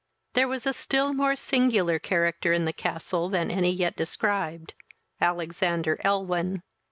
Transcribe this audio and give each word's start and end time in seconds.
There 0.33 0.47
was 0.47 0.65
a 0.65 0.73
still 0.73 1.13
more 1.13 1.35
singular 1.35 1.99
character 1.99 2.53
in 2.53 2.65
the 2.65 2.73
castle 2.73 3.29
than 3.29 3.51
any 3.51 3.69
yet 3.71 3.95
described, 3.95 4.73
Alexander 5.21 6.01
Elwyn. 6.03 6.63